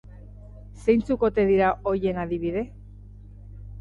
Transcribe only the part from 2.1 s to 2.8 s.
adibide?